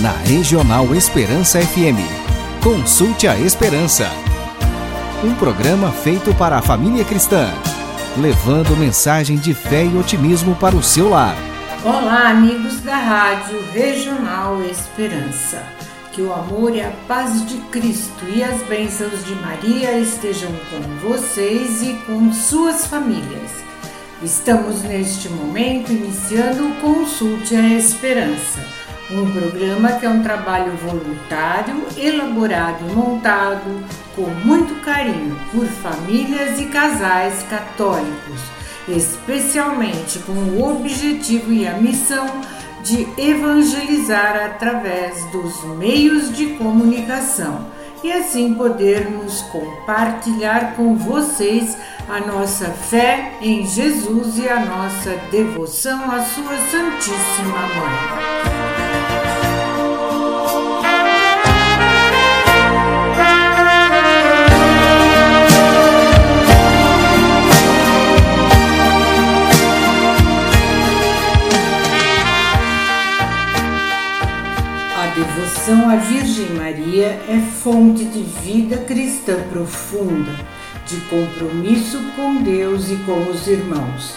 na 0.00 0.12
Regional 0.12 0.94
Esperança 0.94 1.60
FM. 1.60 2.00
Consulte 2.62 3.28
a 3.28 3.38
Esperança. 3.38 4.08
Um 5.22 5.34
programa 5.34 5.92
feito 5.92 6.34
para 6.34 6.56
a 6.56 6.62
família 6.62 7.04
cristã, 7.04 7.52
levando 8.16 8.74
mensagem 8.78 9.36
de 9.36 9.52
fé 9.52 9.84
e 9.84 9.98
otimismo 9.98 10.56
para 10.56 10.74
o 10.74 10.82
seu 10.82 11.10
lar. 11.10 11.36
Olá, 11.84 12.30
amigos 12.30 12.80
da 12.80 12.96
Rádio 12.96 13.62
Regional 13.72 14.62
Esperança. 14.62 15.62
Que 16.12 16.22
o 16.22 16.32
amor 16.32 16.74
e 16.74 16.80
a 16.80 16.90
paz 17.06 17.46
de 17.46 17.58
Cristo 17.68 18.24
e 18.34 18.42
as 18.42 18.62
bênçãos 18.62 19.22
de 19.26 19.34
Maria 19.34 19.98
estejam 19.98 20.50
com 20.70 21.08
vocês 21.08 21.82
e 21.82 21.92
com 22.06 22.32
suas 22.32 22.86
famílias. 22.86 23.50
Estamos 24.22 24.82
neste 24.82 25.28
momento 25.28 25.92
iniciando 25.92 26.68
o 26.68 26.74
Consulte 26.76 27.54
a 27.54 27.68
Esperança, 27.68 28.60
um 29.12 29.30
programa 29.32 29.92
que 29.92 30.06
é 30.06 30.08
um 30.08 30.22
trabalho 30.22 30.72
voluntário, 30.76 31.86
elaborado 31.96 32.84
e 32.88 32.92
montado 32.94 33.84
com 34.14 34.22
muito 34.44 34.80
carinho 34.82 35.36
por 35.50 35.66
famílias 35.66 36.60
e 36.60 36.66
casais 36.66 37.42
católicos, 37.50 38.40
especialmente 38.88 40.18
com 40.20 40.32
o 40.32 40.70
objetivo 40.70 41.52
e 41.52 41.66
a 41.66 41.74
missão 41.74 42.26
de 42.82 43.06
evangelizar 43.18 44.36
através 44.36 45.24
dos 45.26 45.64
meios 45.76 46.34
de 46.34 46.54
comunicação 46.54 47.66
e 48.02 48.10
assim 48.10 48.54
podermos 48.54 49.42
compartilhar 49.42 50.74
com 50.74 50.96
vocês 50.96 51.76
a 52.08 52.20
nossa 52.20 52.66
fé 52.66 53.34
em 53.42 53.66
Jesus 53.66 54.38
e 54.38 54.48
a 54.48 54.64
nossa 54.64 55.16
devoção 55.30 56.10
à 56.10 56.22
Sua 56.22 56.56
Santíssima 56.56 57.60
Mãe. 57.60 58.79
Vida 78.42 78.78
cristã 78.78 79.36
profunda, 79.50 80.32
de 80.86 80.96
compromisso 81.02 81.98
com 82.16 82.42
Deus 82.42 82.90
e 82.90 82.96
com 83.04 83.30
os 83.30 83.46
irmãos. 83.46 84.14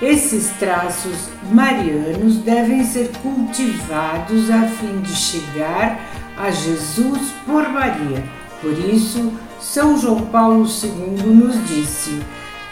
Esses 0.00 0.50
traços 0.58 1.30
marianos 1.50 2.36
devem 2.38 2.84
ser 2.84 3.10
cultivados 3.22 4.50
a 4.50 4.62
fim 4.62 5.00
de 5.00 5.14
chegar 5.14 6.00
a 6.36 6.50
Jesus 6.50 7.32
por 7.46 7.68
Maria. 7.68 8.22
Por 8.60 8.72
isso, 8.72 9.32
São 9.60 9.98
João 9.98 10.26
Paulo 10.26 10.66
II 10.66 11.32
nos 11.32 11.66
disse: 11.66 12.20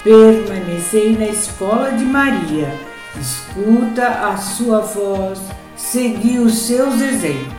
permanecei 0.02 1.16
na 1.16 1.26
escola 1.26 1.92
de 1.92 2.04
Maria, 2.04 2.78
escuta 3.18 4.06
a 4.06 4.36
sua 4.36 4.80
voz, 4.80 5.40
segui 5.76 6.38
os 6.38 6.58
seus 6.58 7.00
exemplos. 7.00 7.53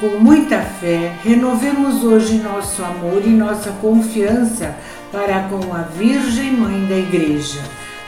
Com 0.00 0.18
muita 0.18 0.60
fé, 0.60 1.14
renovemos 1.22 2.02
hoje 2.02 2.38
nosso 2.38 2.82
amor 2.82 3.22
e 3.24 3.28
nossa 3.28 3.70
confiança 3.80 4.74
para 5.12 5.44
com 5.44 5.72
a 5.72 5.82
Virgem 5.82 6.50
Mãe 6.50 6.84
da 6.86 6.96
Igreja. 6.96 7.60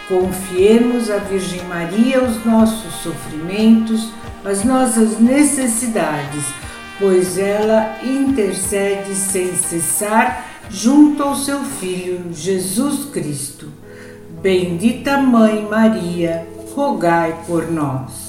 Confiemos 0.08 1.08
à 1.08 1.18
Virgem 1.18 1.62
Maria 1.68 2.24
os 2.24 2.44
nossos 2.44 2.92
sofrimentos, 3.02 4.10
as 4.44 4.64
nossas 4.64 5.20
necessidades, 5.20 6.44
pois 6.98 7.38
ela 7.38 7.96
intercede 8.02 9.14
sem 9.14 9.54
cessar 9.54 10.44
junto 10.68 11.22
ao 11.22 11.36
seu 11.36 11.62
Filho 11.62 12.32
Jesus 12.32 13.04
Cristo. 13.12 13.68
Bendita 14.42 15.18
Mãe 15.18 15.64
Maria, 15.70 16.48
rogai 16.74 17.44
por 17.46 17.70
nós 17.70 18.25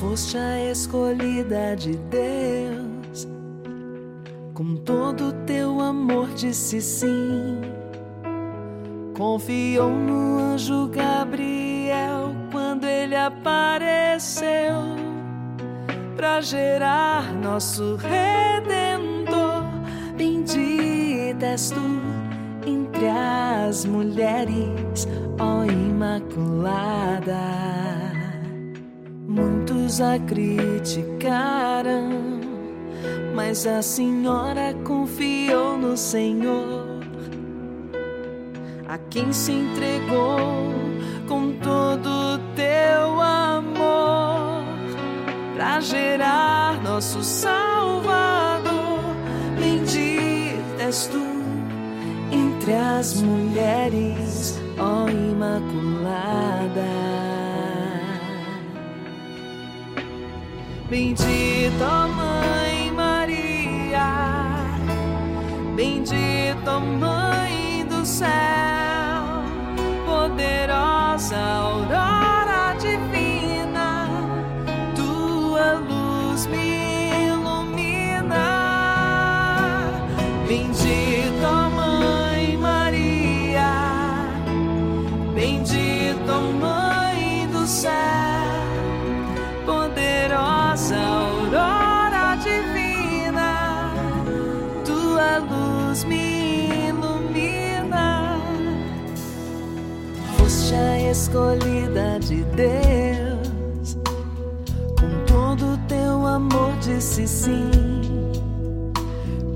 foste 0.00 0.38
a 0.38 0.70
escolhida 0.70 1.76
de 1.76 1.94
Deus. 1.94 3.28
Com 4.54 4.76
todo 4.76 5.34
teu 5.44 5.78
amor 5.78 6.28
disse 6.30 6.80
sim. 6.80 7.60
Confiou 9.14 9.90
no 9.90 10.38
anjo 10.38 10.88
Gabriel 10.88 12.34
quando 12.50 12.86
ele 12.86 13.14
apareceu 13.14 14.72
para 16.16 16.40
gerar 16.40 17.34
nosso 17.34 17.96
redentor. 17.96 19.64
Bendita 20.16 21.44
és 21.44 21.70
tu 21.70 22.00
entre 22.66 23.06
as 23.06 23.84
mulheres, 23.84 25.06
ó 25.38 25.64
Imaculada. 25.64 26.60
Muitos 29.30 30.00
a 30.00 30.18
criticaram, 30.18 32.10
mas 33.32 33.64
a 33.64 33.80
senhora 33.80 34.74
confiou 34.82 35.78
no 35.78 35.96
Senhor, 35.96 36.98
a 38.88 38.98
quem 38.98 39.32
se 39.32 39.52
entregou 39.52 40.74
com 41.28 41.52
todo 41.62 42.40
teu 42.56 43.20
amor, 43.20 44.64
para 45.54 45.78
gerar 45.78 46.82
nosso 46.82 47.22
Salvador. 47.22 48.98
Bendita 49.60 50.82
és 50.82 51.06
tu 51.06 51.22
entre 52.32 52.72
as 52.72 53.22
mulheres, 53.22 54.60
ó 54.76 55.08
Imaculada. 55.08 56.80
Bendita 60.90 62.08
Mãe 62.08 62.90
Maria, 62.90 64.08
bendita 65.76 66.80
Mãe 66.80 67.86
do 67.88 68.04
céu, 68.04 68.49
escolhida 101.30 102.18
de 102.18 102.42
Deus, 102.56 103.96
com 104.98 105.24
todo 105.26 105.78
teu 105.86 106.26
amor 106.26 106.72
disse 106.80 107.26
sim. 107.28 107.70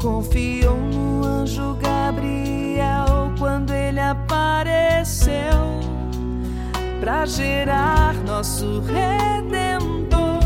Confiou 0.01 0.77
no 0.77 1.25
anjo 1.25 1.77
Gabriel 1.81 3.33
quando 3.39 3.73
ele 3.73 3.99
apareceu 3.99 5.35
para 7.01 7.27
gerar 7.27 8.15
nosso 8.25 8.81
redentor. 8.81 10.39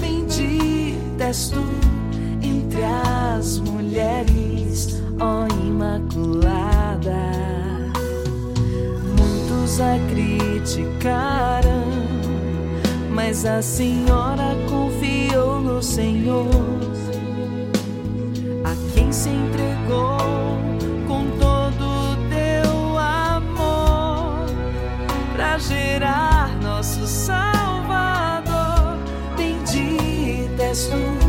Bendita 0.00 1.24
és 1.24 1.48
tu 1.48 1.64
entre 2.42 2.82
as 2.84 3.58
mulheres, 3.58 5.02
ó 5.18 5.46
Imaculada 5.66 7.30
a 9.80 9.96
criticaram, 10.70 11.84
mas 13.10 13.44
a 13.44 13.60
senhora 13.60 14.54
confiou 14.68 15.60
no 15.60 15.82
Senhor, 15.82 16.46
a 18.64 18.94
quem 18.94 19.10
se 19.10 19.30
entregou 19.30 20.18
com 21.08 21.26
todo 21.38 21.84
o 21.84 22.16
teu 22.28 22.98
amor 22.98 24.46
para 25.34 25.58
gerar 25.58 26.56
nosso 26.62 27.04
Salvador. 27.06 28.96
Bendita 29.36 30.62
és 30.62 30.86
tu 30.86 31.19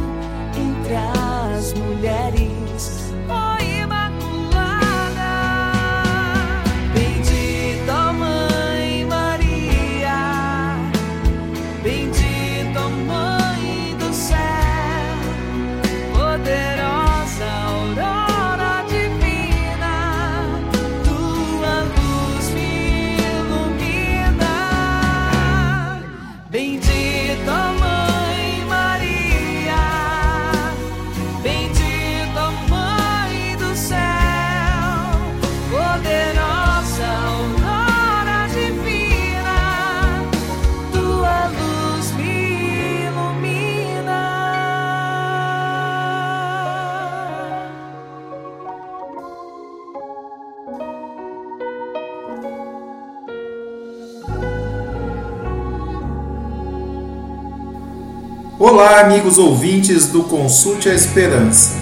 amigos 59.11 59.37
ouvintes 59.37 60.07
do 60.07 60.23
Consulte 60.23 60.87
a 60.87 60.93
Esperança. 60.93 61.73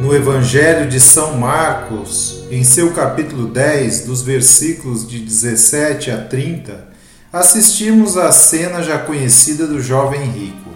No 0.00 0.14
Evangelho 0.14 0.88
de 0.88 1.00
São 1.00 1.36
Marcos, 1.36 2.44
em 2.48 2.62
seu 2.62 2.92
capítulo 2.92 3.48
10, 3.48 4.04
dos 4.04 4.22
versículos 4.22 5.04
de 5.04 5.18
17 5.18 6.12
a 6.12 6.18
30, 6.18 6.86
assistimos 7.32 8.16
à 8.16 8.30
cena 8.30 8.84
já 8.84 9.00
conhecida 9.00 9.66
do 9.66 9.82
jovem 9.82 10.30
rico. 10.30 10.70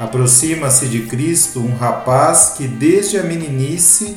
Aproxima-se 0.00 0.86
de 0.86 1.02
Cristo 1.02 1.60
um 1.60 1.76
rapaz 1.76 2.54
que, 2.56 2.66
desde 2.66 3.18
a 3.18 3.22
meninice, 3.22 4.16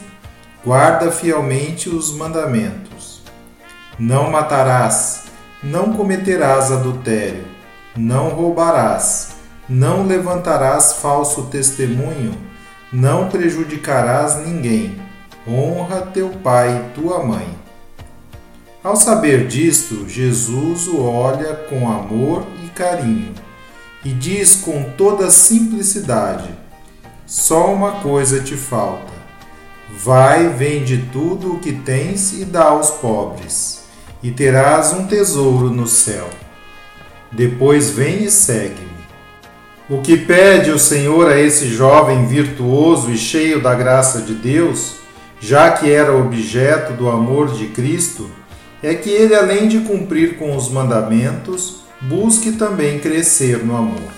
guarda 0.64 1.12
fielmente 1.12 1.90
os 1.90 2.14
mandamentos. 2.14 3.22
Não 4.00 4.32
matarás, 4.32 5.24
não 5.62 5.92
cometerás 5.92 6.72
adultério, 6.72 7.44
não 7.98 8.30
roubarás 8.30 9.35
não 9.68 10.06
levantarás 10.06 10.94
falso 10.94 11.44
testemunho, 11.44 12.38
não 12.92 13.30
prejudicarás 13.30 14.38
ninguém. 14.46 15.00
Honra 15.48 16.02
teu 16.02 16.30
pai 16.30 16.76
e 16.76 17.00
tua 17.00 17.24
mãe. 17.24 17.48
Ao 18.84 18.96
saber 18.96 19.48
disto, 19.48 20.08
Jesus 20.08 20.88
o 20.88 21.02
olha 21.04 21.54
com 21.56 21.90
amor 21.90 22.46
e 22.64 22.70
carinho 22.70 23.34
e 24.06 24.10
diz 24.10 24.56
com 24.58 24.84
toda 24.96 25.32
simplicidade: 25.32 26.48
Só 27.26 27.74
uma 27.74 27.94
coisa 28.02 28.40
te 28.40 28.56
falta. 28.56 29.14
Vai, 29.98 30.50
vende 30.50 31.10
tudo 31.12 31.54
o 31.54 31.60
que 31.60 31.74
tens 31.74 32.34
e 32.34 32.46
dá 32.46 32.66
aos 32.66 32.92
pobres, 32.92 33.84
e 34.22 34.30
terás 34.32 34.94
um 34.94 35.08
tesouro 35.08 35.70
no 35.70 35.88
céu. 35.88 36.30
Depois 37.32 37.90
vem 37.90 38.24
e 38.24 38.32
segue-me. 38.32 38.85
O 39.88 40.02
que 40.02 40.18
pede 40.18 40.72
o 40.72 40.80
Senhor 40.80 41.32
a 41.32 41.40
esse 41.40 41.68
jovem 41.68 42.26
virtuoso 42.26 43.12
e 43.12 43.18
cheio 43.18 43.62
da 43.62 43.76
graça 43.76 44.20
de 44.20 44.34
Deus, 44.34 44.96
já 45.40 45.70
que 45.70 45.92
era 45.92 46.12
objeto 46.12 46.94
do 46.94 47.08
amor 47.08 47.54
de 47.54 47.68
Cristo, 47.68 48.28
é 48.82 48.96
que 48.96 49.12
ele, 49.12 49.36
além 49.36 49.68
de 49.68 49.82
cumprir 49.82 50.38
com 50.38 50.56
os 50.56 50.72
mandamentos, 50.72 51.84
busque 52.02 52.54
também 52.54 52.98
crescer 52.98 53.64
no 53.64 53.78
amor. 53.78 54.12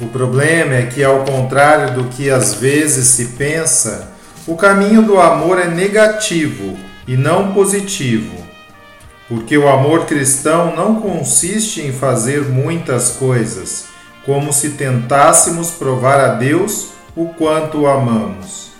O 0.00 0.06
problema 0.06 0.76
é 0.76 0.86
que, 0.86 1.04
ao 1.04 1.26
contrário 1.26 1.92
do 1.92 2.04
que 2.04 2.30
às 2.30 2.54
vezes 2.54 3.08
se 3.08 3.26
pensa, 3.36 4.12
o 4.46 4.56
caminho 4.56 5.02
do 5.02 5.20
amor 5.20 5.58
é 5.58 5.68
negativo 5.68 6.74
e 7.06 7.18
não 7.18 7.52
positivo, 7.52 8.34
porque 9.28 9.58
o 9.58 9.68
amor 9.68 10.06
cristão 10.06 10.74
não 10.74 11.02
consiste 11.02 11.82
em 11.82 11.92
fazer 11.92 12.44
muitas 12.48 13.10
coisas 13.10 13.92
como 14.24 14.52
se 14.52 14.70
tentássemos 14.70 15.70
provar 15.70 16.18
a 16.20 16.28
Deus 16.34 16.88
o 17.14 17.26
quanto 17.26 17.80
o 17.80 17.86
amamos. 17.86 18.70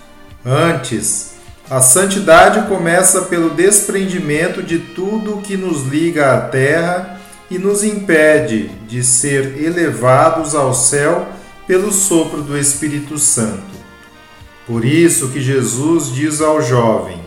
Antes, 0.43 1.35
a 1.69 1.81
santidade 1.81 2.67
começa 2.67 3.23
pelo 3.23 3.51
desprendimento 3.51 4.61
de 4.61 4.79
tudo 4.79 5.35
o 5.35 5.41
que 5.41 5.57
nos 5.57 5.83
liga 5.83 6.33
à 6.33 6.41
terra 6.41 7.19
e 7.49 7.57
nos 7.57 7.83
impede 7.83 8.69
de 8.87 9.03
ser 9.03 9.63
elevados 9.63 10.55
ao 10.55 10.73
céu 10.73 11.27
pelo 11.67 11.91
sopro 11.91 12.41
do 12.41 12.57
Espírito 12.57 13.17
Santo. 13.17 13.75
Por 14.67 14.83
isso 14.83 15.29
que 15.29 15.41
Jesus 15.41 16.13
diz 16.13 16.41
ao 16.41 16.61
jovem: 16.61 17.19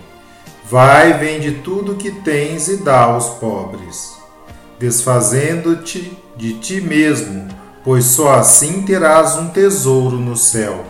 Vai, 0.68 1.18
vende 1.18 1.60
tudo 1.64 1.96
que 1.96 2.10
tens 2.10 2.68
e 2.68 2.76
dá 2.78 3.00
aos 3.00 3.28
pobres, 3.38 4.16
desfazendo-te 4.78 6.16
de 6.36 6.54
ti 6.54 6.80
mesmo 6.80 7.57
pois 7.84 8.04
só 8.04 8.34
assim 8.34 8.82
terás 8.82 9.36
um 9.36 9.48
tesouro 9.48 10.16
no 10.16 10.36
céu, 10.36 10.84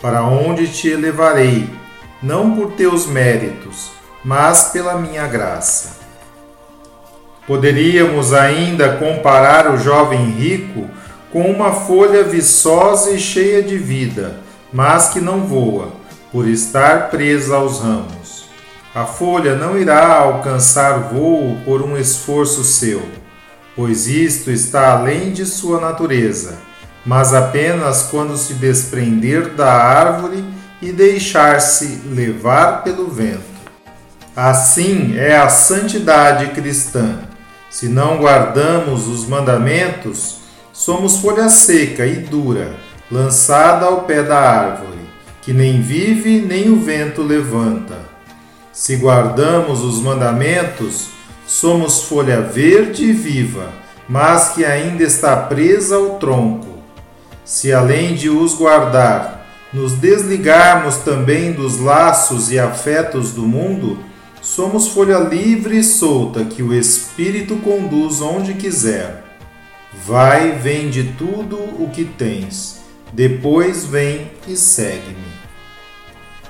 para 0.00 0.22
onde 0.22 0.68
te 0.68 0.88
elevarei, 0.88 1.68
não 2.22 2.54
por 2.54 2.72
teus 2.72 3.06
méritos, 3.06 3.90
mas 4.24 4.70
pela 4.72 4.98
minha 4.98 5.26
graça. 5.26 5.96
Poderíamos 7.46 8.32
ainda 8.32 8.96
comparar 8.96 9.72
o 9.72 9.78
jovem 9.78 10.30
rico 10.30 10.90
com 11.32 11.42
uma 11.42 11.72
folha 11.72 12.24
viçosa 12.24 13.12
e 13.12 13.18
cheia 13.18 13.62
de 13.62 13.78
vida, 13.78 14.40
mas 14.72 15.08
que 15.10 15.20
não 15.20 15.46
voa, 15.46 15.92
por 16.32 16.48
estar 16.48 17.08
presa 17.10 17.56
aos 17.56 17.80
ramos. 17.80 18.46
A 18.94 19.04
folha 19.04 19.54
não 19.54 19.78
irá 19.78 20.16
alcançar 20.16 21.12
voo 21.12 21.56
por 21.64 21.82
um 21.82 21.96
esforço 21.96 22.64
seu 22.64 23.02
pois 23.76 24.08
isto 24.08 24.50
está 24.50 24.92
além 24.92 25.30
de 25.30 25.44
sua 25.44 25.78
natureza, 25.78 26.56
mas 27.04 27.34
apenas 27.34 28.04
quando 28.04 28.36
se 28.36 28.54
desprender 28.54 29.50
da 29.50 29.70
árvore 29.70 30.42
e 30.80 30.90
deixar-se 30.90 32.00
levar 32.08 32.82
pelo 32.82 33.08
vento. 33.08 33.44
Assim 34.34 35.16
é 35.16 35.36
a 35.36 35.48
santidade 35.48 36.48
cristã. 36.48 37.20
Se 37.70 37.88
não 37.88 38.18
guardamos 38.18 39.06
os 39.06 39.26
mandamentos, 39.26 40.38
somos 40.72 41.18
folha 41.18 41.48
seca 41.48 42.06
e 42.06 42.16
dura, 42.16 42.74
lançada 43.10 43.86
ao 43.86 44.02
pé 44.02 44.22
da 44.22 44.38
árvore, 44.38 45.00
que 45.42 45.52
nem 45.52 45.80
vive 45.80 46.40
nem 46.40 46.70
o 46.70 46.80
vento 46.80 47.22
levanta. 47.22 47.96
Se 48.72 48.96
guardamos 48.96 49.82
os 49.82 50.00
mandamentos, 50.00 51.08
Somos 51.46 52.02
folha 52.02 52.40
verde 52.40 53.04
e 53.04 53.12
viva, 53.12 53.72
mas 54.08 54.48
que 54.48 54.64
ainda 54.64 55.04
está 55.04 55.36
presa 55.36 55.94
ao 55.94 56.18
tronco. 56.18 56.66
Se 57.44 57.72
além 57.72 58.16
de 58.16 58.28
os 58.28 58.54
guardar, 58.54 59.46
nos 59.72 59.92
desligarmos 59.92 60.96
também 60.96 61.52
dos 61.52 61.78
laços 61.78 62.50
e 62.50 62.58
afetos 62.58 63.30
do 63.30 63.42
mundo, 63.42 63.96
somos 64.42 64.88
folha 64.88 65.18
livre 65.18 65.78
e 65.78 65.84
solta 65.84 66.44
que 66.44 66.64
o 66.64 66.74
Espírito 66.74 67.56
conduz 67.58 68.20
onde 68.20 68.54
quiser. 68.54 69.22
Vai, 70.04 70.52
vende 70.52 71.14
tudo 71.16 71.56
o 71.56 71.90
que 71.92 72.04
tens, 72.04 72.80
depois 73.12 73.84
vem 73.84 74.32
e 74.48 74.56
segue-me. 74.56 75.36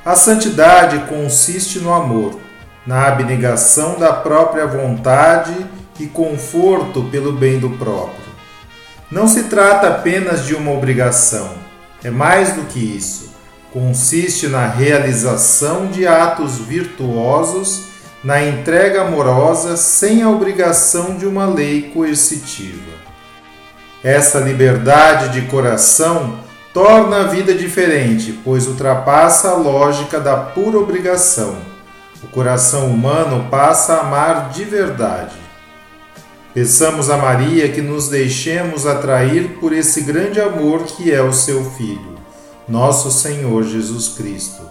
A 0.02 0.16
santidade 0.16 1.00
consiste 1.06 1.80
no 1.80 1.92
amor 1.92 2.45
na 2.86 3.08
abnegação 3.08 3.98
da 3.98 4.12
própria 4.12 4.66
vontade 4.66 5.54
e 5.98 6.06
conforto 6.06 7.02
pelo 7.04 7.32
bem 7.32 7.58
do 7.58 7.70
próprio. 7.70 8.26
Não 9.10 9.26
se 9.26 9.44
trata 9.44 9.88
apenas 9.88 10.46
de 10.46 10.54
uma 10.54 10.70
obrigação, 10.70 11.50
é 12.04 12.10
mais 12.10 12.52
do 12.52 12.62
que 12.62 12.78
isso. 12.78 13.34
Consiste 13.72 14.46
na 14.46 14.66
realização 14.66 15.88
de 15.88 16.06
atos 16.06 16.58
virtuosos, 16.58 17.86
na 18.22 18.42
entrega 18.42 19.02
amorosa 19.02 19.76
sem 19.76 20.22
a 20.22 20.30
obrigação 20.30 21.16
de 21.16 21.26
uma 21.26 21.46
lei 21.46 21.90
coercitiva. 21.92 22.96
Essa 24.02 24.38
liberdade 24.38 25.40
de 25.40 25.46
coração 25.48 26.38
torna 26.72 27.20
a 27.20 27.24
vida 27.24 27.54
diferente, 27.54 28.38
pois 28.44 28.66
ultrapassa 28.66 29.50
a 29.50 29.54
lógica 29.54 30.20
da 30.20 30.36
pura 30.36 30.78
obrigação 30.78 31.75
o 32.26 32.28
coração 32.28 32.88
humano 32.88 33.49
passa 33.49 33.95
a 33.95 34.00
amar 34.00 34.50
de 34.50 34.64
verdade. 34.64 35.37
Peçamos 36.52 37.09
a 37.09 37.16
Maria 37.16 37.68
que 37.68 37.80
nos 37.80 38.09
deixemos 38.09 38.85
atrair 38.85 39.59
por 39.61 39.73
esse 39.73 40.00
grande 40.00 40.40
amor 40.40 40.83
que 40.85 41.12
é 41.12 41.23
o 41.23 41.33
seu 41.33 41.64
Filho, 41.73 42.16
nosso 42.66 43.12
Senhor 43.12 43.62
Jesus 43.62 44.09
Cristo. 44.09 44.62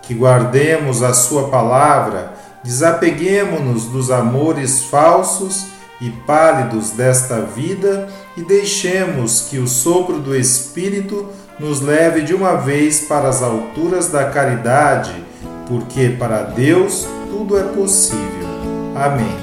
Que 0.00 0.14
guardemos 0.14 1.02
a 1.02 1.12
Sua 1.12 1.48
palavra, 1.48 2.32
desapeguemos-nos 2.64 3.84
dos 3.84 4.10
amores 4.10 4.84
falsos 4.84 5.66
e 6.00 6.08
pálidos 6.10 6.90
desta 6.92 7.42
vida 7.42 8.08
e 8.36 8.42
deixemos 8.42 9.48
que 9.50 9.58
o 9.58 9.68
sopro 9.68 10.18
do 10.18 10.34
Espírito 10.34 11.28
nos 11.60 11.82
leve 11.82 12.22
de 12.22 12.34
uma 12.34 12.54
vez 12.54 13.02
para 13.02 13.28
as 13.28 13.42
alturas 13.42 14.08
da 14.08 14.24
caridade 14.30 15.31
porque 15.72 16.10
para 16.10 16.42
Deus 16.42 17.08
tudo 17.30 17.56
é 17.56 17.62
possível. 17.62 18.46
Amém. 18.94 19.34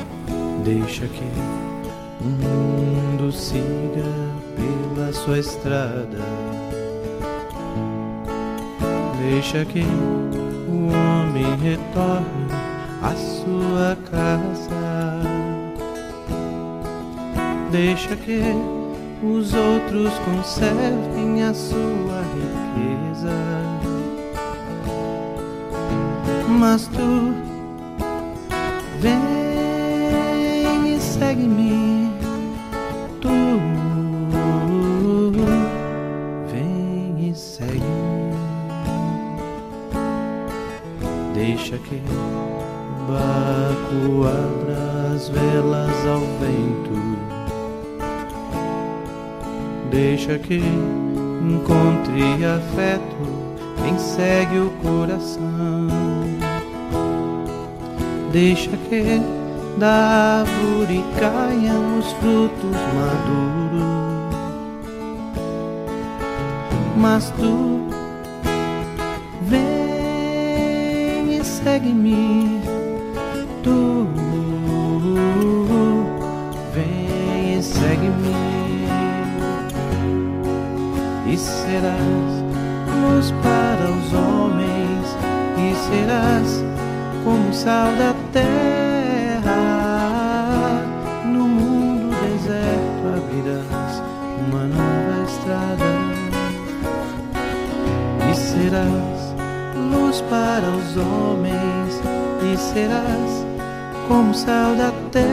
Deixa 0.63 1.07
que 1.07 1.23
o 2.21 2.25
mundo 2.25 3.31
siga 3.31 4.05
pela 4.55 5.11
sua 5.11 5.39
estrada. 5.39 6.19
Deixa 9.19 9.65
que 9.65 9.81
o 9.81 10.91
homem 10.93 11.57
retorne 11.63 12.45
à 13.01 13.15
sua 13.15 13.97
casa. 14.11 15.19
Deixa 17.71 18.15
que 18.15 18.39
os 19.23 19.51
outros 19.55 20.13
conservem 20.25 21.43
a 21.43 21.55
sua 21.55 22.18
Mas 26.59 26.87
tu. 26.87 27.33
Vem 28.99 30.93
e 30.93 30.99
segue-me, 30.99 32.11
tu. 33.21 33.29
Vem 36.51 37.29
e 37.29 37.33
segue-me. 37.33 38.33
Deixa 41.33 41.77
que 41.77 42.01
barco 43.07 44.27
abra 44.27 45.15
as 45.15 45.29
velas 45.29 46.07
ao 46.07 46.19
vento. 46.41 46.99
Deixa 49.89 50.37
que 50.37 50.57
encontre 51.41 52.45
afeto 52.45 53.15
quem 53.81 53.97
segue 53.97 54.57
o 54.59 54.69
coração. 54.83 55.48
Deixa 58.31 58.69
que 58.69 59.19
da 59.79 60.43
árvore 60.43 61.03
caiam 61.19 61.97
os 61.97 62.11
frutos 62.13 62.77
maduros. 62.95 63.89
Mas 66.95 67.31
tu 67.31 67.87
vem 69.41 71.39
e 71.39 71.43
segue-me. 71.43 72.61
Tu 73.63 74.07
vem 76.73 77.57
e 77.57 77.63
segue-me. 77.63 78.35
E 81.25 81.37
serás 81.37 82.43
luz 83.01 83.31
para 83.41 83.89
os 83.89 84.13
homens, 84.13 85.17
e 85.57 85.75
serás 85.87 86.63
como 87.23 87.53
sal 87.53 87.91
da 87.97 88.18
terra. 88.31 89.55
No 91.25 91.47
mundo 91.47 92.15
deserto 92.21 93.07
abrirás 93.17 94.03
uma 94.47 94.63
nova 94.65 95.23
estrada, 95.27 95.89
e 98.29 98.35
serás 98.35 99.35
luz 99.91 100.21
para 100.29 100.67
os 100.69 100.97
homens, 100.97 102.01
e 102.43 102.57
serás 102.57 103.45
como 104.07 104.33
sal 104.33 104.75
da 104.75 104.91
terra. 105.11 105.29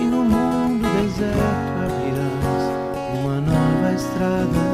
E 0.00 0.04
no 0.04 0.24
mundo 0.24 0.86
deserto 1.02 1.82
abrirás 1.84 2.62
uma 3.20 3.40
nova 3.40 3.92
estrada. 3.94 4.64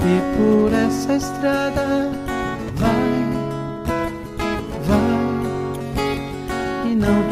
E 0.00 0.20
por 0.36 0.72
essa 0.72 1.14
estrada 1.16 2.17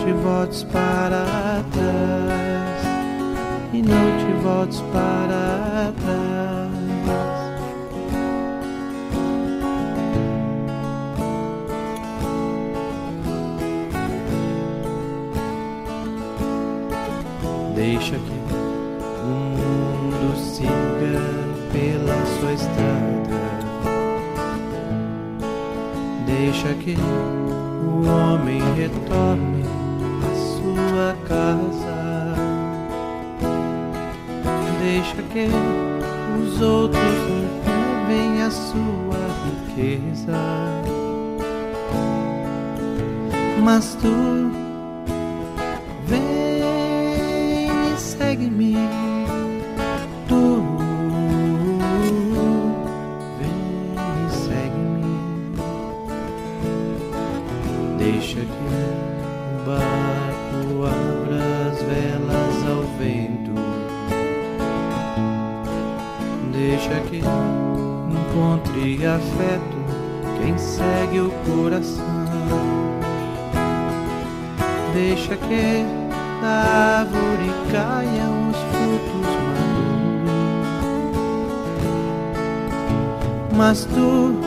te 0.07 0.13
voltes 0.13 0.63
para 0.63 1.65
trás, 1.73 2.81
e 3.73 3.83
não 3.83 4.19
te 4.19 4.33
voltes 4.41 4.81
para 4.93 5.93
trás. 6.01 6.71
Deixa 17.75 18.17
que 18.17 18.39
o 19.25 19.35
mundo 19.59 20.37
siga 20.37 21.19
pela 21.73 22.27
sua 22.39 22.53
estrada. 22.53 23.41
Deixa 26.27 26.75
que 26.75 26.95
o 26.97 28.09
homem 28.09 28.63
retorne 28.77 29.56
sua 30.97 31.15
casa. 31.29 32.35
Deixa 34.81 35.23
que 35.31 35.47
os 36.41 36.63
outros 36.63 37.03
roubem 37.67 38.43
a 38.43 38.51
sua 38.51 39.21
riqueza. 39.45 40.33
Mas 43.63 43.95
tu 44.01 44.66
afeto 69.17 69.77
quem 70.39 70.57
segue 70.59 71.21
o 71.21 71.31
coração. 71.45 72.05
Deixa 74.93 75.37
que 75.37 75.85
da 76.41 77.01
árvore 77.01 77.51
caiam 77.73 78.51
os 78.51 78.57
frutos 78.57 79.27
maduros. 79.47 80.07
Mas 83.57 83.85
tu 83.87 84.46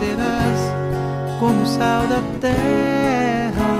serás 0.00 0.60
como 1.38 1.66
sal 1.66 2.06
da 2.06 2.22
terra. 2.40 3.72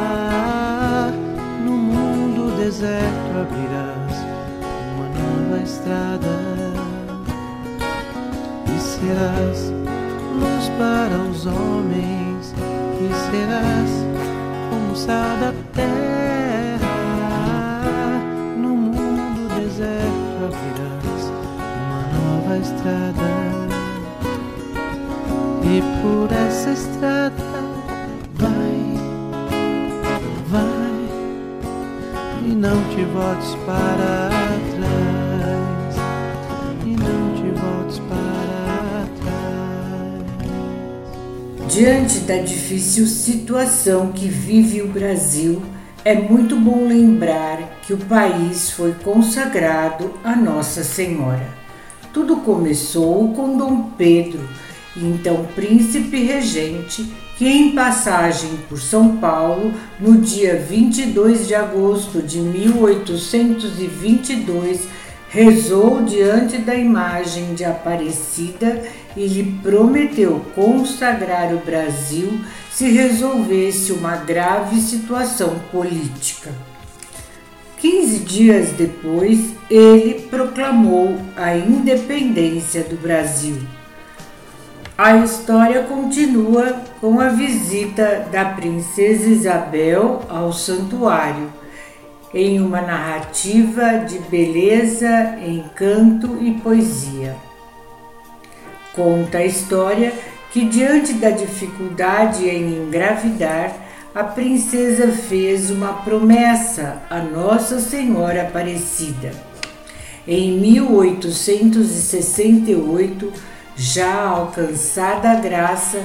No 1.64 1.72
mundo 1.72 2.56
deserto 2.56 3.30
abrirás 3.42 4.14
uma 4.94 5.08
nova 5.18 5.62
estrada 5.62 6.36
e 8.66 8.78
serás 8.78 9.72
luz 10.38 10.68
para 10.78 11.16
os 11.30 11.46
homens 11.46 12.54
e 13.00 13.08
serás 13.30 13.90
como 14.68 14.94
sal 14.94 15.36
da 15.40 15.52
terra. 15.72 16.96
No 18.58 18.76
mundo 18.76 19.48
deserto 19.58 20.44
abrirás 20.44 21.22
uma 21.88 22.02
nova 22.12 22.58
estrada 22.58 23.49
e 25.62 25.82
por 26.02 26.32
essa 26.32 26.70
estrada 26.70 27.34
vai, 28.34 28.98
vai 30.48 31.08
e 32.44 32.48
não 32.54 32.82
te 32.88 33.04
voltes 33.04 33.54
para 33.66 34.30
trás 34.76 35.96
e 36.84 36.90
não 36.90 37.34
te 37.34 37.50
voltes 37.60 37.98
para 38.08 39.06
trás. 41.58 41.72
Diante 41.72 42.20
da 42.20 42.38
difícil 42.38 43.06
situação 43.06 44.12
que 44.12 44.28
vive 44.28 44.82
o 44.82 44.88
Brasil, 44.88 45.62
é 46.04 46.14
muito 46.14 46.56
bom 46.56 46.88
lembrar 46.88 47.58
que 47.82 47.92
o 47.92 47.98
país 47.98 48.70
foi 48.70 48.94
consagrado 48.94 50.14
a 50.24 50.34
Nossa 50.34 50.82
Senhora. 50.82 51.46
Tudo 52.12 52.38
começou 52.38 53.34
com 53.34 53.56
Dom 53.56 53.90
Pedro, 53.98 54.40
então 54.96 55.46
príncipe 55.54 56.24
regente, 56.24 57.06
que 57.36 57.46
em 57.46 57.72
passagem 57.72 58.58
por 58.68 58.80
São 58.80 59.16
Paulo, 59.16 59.72
no 59.98 60.18
dia 60.18 60.56
22 60.56 61.48
de 61.48 61.54
agosto 61.54 62.20
de 62.20 62.38
1822, 62.38 64.86
rezou 65.30 66.02
diante 66.02 66.58
da 66.58 66.74
imagem 66.74 67.54
de 67.54 67.64
Aparecida 67.64 68.82
e 69.16 69.26
lhe 69.26 69.58
prometeu 69.62 70.44
consagrar 70.54 71.54
o 71.54 71.58
Brasil 71.58 72.40
se 72.72 72.90
resolvesse 72.90 73.92
uma 73.92 74.16
grave 74.16 74.80
situação 74.80 75.58
política. 75.70 76.52
Quinze 77.78 78.18
dias 78.18 78.72
depois, 78.72 79.54
ele 79.70 80.22
proclamou 80.28 81.16
a 81.36 81.56
independência 81.56 82.82
do 82.82 82.96
Brasil. 82.96 83.56
A 85.02 85.16
história 85.16 85.84
continua 85.84 86.82
com 87.00 87.20
a 87.20 87.30
visita 87.30 88.28
da 88.30 88.44
princesa 88.44 89.30
Isabel 89.30 90.20
ao 90.28 90.52
santuário, 90.52 91.50
em 92.34 92.60
uma 92.60 92.82
narrativa 92.82 94.04
de 94.06 94.18
beleza, 94.18 95.38
encanto 95.40 96.36
e 96.42 96.52
poesia. 96.52 97.34
Conta 98.94 99.38
a 99.38 99.46
história 99.46 100.12
que, 100.52 100.66
diante 100.66 101.14
da 101.14 101.30
dificuldade 101.30 102.46
em 102.46 102.82
engravidar, 102.82 103.74
a 104.14 104.22
princesa 104.22 105.08
fez 105.08 105.70
uma 105.70 105.94
promessa 105.94 107.00
a 107.08 107.20
Nossa 107.20 107.80
Senhora 107.80 108.42
Aparecida. 108.42 109.32
Em 110.28 110.60
1868, 110.60 113.32
já 113.76 114.22
alcançada 114.22 115.30
a 115.30 115.36
graça, 115.36 116.02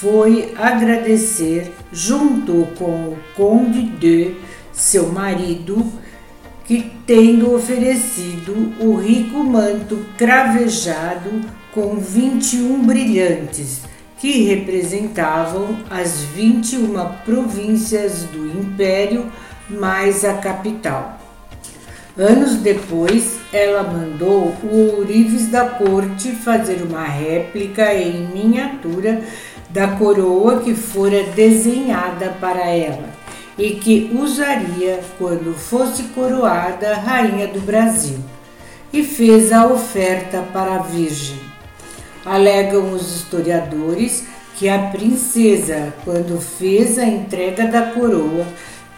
foi 0.00 0.54
agradecer 0.56 1.72
junto 1.92 2.68
com 2.78 3.08
o 3.08 3.18
Conde 3.34 3.82
de, 3.82 4.36
seu 4.72 5.08
marido, 5.08 5.84
que 6.64 6.92
tendo 7.06 7.54
oferecido 7.54 8.74
o 8.78 8.94
rico 8.94 9.38
manto 9.38 10.04
cravejado 10.16 11.40
com 11.72 11.96
21 11.96 12.86
brilhantes, 12.86 13.80
que 14.18 14.44
representavam 14.44 15.78
as 15.90 16.22
21 16.22 16.92
províncias 17.24 18.22
do 18.24 18.46
império 18.46 19.32
mais 19.68 20.24
a 20.24 20.34
capital. 20.34 21.17
Anos 22.18 22.56
depois, 22.56 23.38
ela 23.52 23.84
mandou 23.84 24.52
o 24.64 24.96
ourives 24.96 25.46
da 25.46 25.66
corte 25.66 26.32
fazer 26.32 26.82
uma 26.82 27.04
réplica 27.04 27.94
em 27.94 28.26
miniatura 28.26 29.22
da 29.70 29.86
coroa 29.86 30.58
que 30.58 30.74
fora 30.74 31.22
desenhada 31.36 32.34
para 32.40 32.66
ela 32.66 33.08
e 33.56 33.70
que 33.76 34.10
usaria 34.12 34.98
quando 35.16 35.54
fosse 35.54 36.02
coroada 36.14 36.94
rainha 36.94 37.46
do 37.46 37.60
Brasil, 37.60 38.18
e 38.92 39.04
fez 39.04 39.52
a 39.52 39.66
oferta 39.66 40.42
para 40.52 40.74
a 40.74 40.78
Virgem. 40.78 41.38
Alegam 42.24 42.92
os 42.92 43.14
historiadores 43.14 44.24
que 44.56 44.68
a 44.68 44.78
princesa, 44.88 45.94
quando 46.04 46.40
fez 46.40 46.98
a 46.98 47.04
entrega 47.04 47.68
da 47.68 47.82
coroa, 47.82 48.44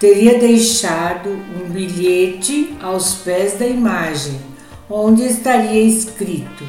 teria 0.00 0.38
deixado 0.38 1.28
um 1.28 1.68
bilhete 1.68 2.74
aos 2.80 3.16
pés 3.16 3.58
da 3.58 3.66
imagem, 3.66 4.40
onde 4.88 5.24
estaria 5.24 5.82
escrito: 5.82 6.64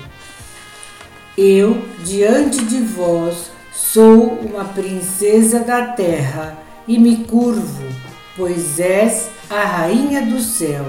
Eu, 1.38 1.82
diante 2.04 2.64
de 2.66 2.82
vós, 2.82 3.50
sou 3.74 4.26
uma 4.34 4.66
princesa 4.66 5.62
da 5.62 5.88
terra 5.94 6.58
e 6.86 7.00
me 7.00 7.24
curvo, 7.24 7.86
pois 8.36 8.78
és 8.82 9.30
a 9.50 9.64
rainha 9.64 10.26
do 10.26 10.42
céu, 10.42 10.86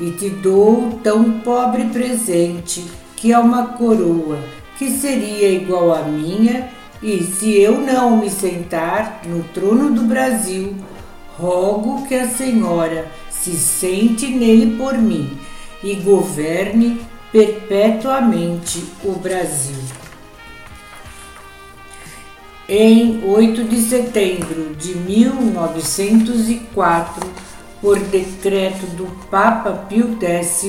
e 0.00 0.12
te 0.12 0.30
dou 0.30 0.98
tão 1.04 1.40
pobre 1.40 1.84
presente 1.86 2.84
que 3.14 3.32
é 3.32 3.38
uma 3.38 3.68
coroa 3.68 4.38
que 4.78 4.90
seria 4.90 5.50
igual 5.50 5.94
à 5.94 6.02
minha, 6.02 6.68
e 7.02 7.22
se 7.22 7.58
eu 7.58 7.78
não 7.78 8.16
me 8.18 8.30
sentar 8.30 9.22
no 9.26 9.42
trono 9.44 9.90
do 9.90 10.02
Brasil, 10.02 10.74
rogo 11.38 12.06
que 12.06 12.14
a 12.14 12.28
Senhora 12.28 13.10
se 13.30 13.52
sente 13.52 14.26
nele 14.28 14.76
por 14.76 14.98
mim 14.98 15.38
e 15.82 15.94
governe 15.96 17.00
perpetuamente 17.30 18.82
o 19.04 19.12
Brasil. 19.12 19.76
Em 22.68 23.22
8 23.24 23.62
de 23.64 23.80
setembro 23.82 24.74
de 24.74 24.96
1904, 24.96 27.30
por 27.80 28.00
decreto 28.00 28.86
do 28.96 29.06
Papa 29.30 29.84
Pio 29.88 30.18
X, 30.20 30.66